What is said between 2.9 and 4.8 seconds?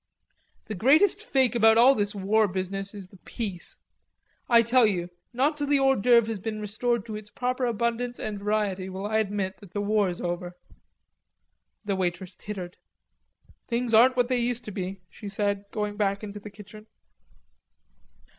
is the peace. I